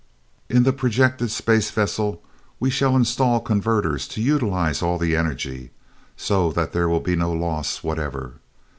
[0.49, 2.23] "In the projected space vessel
[2.59, 5.69] we shall install converters to utilize all the energy,
[6.17, 8.33] so that there will be no loss whatever.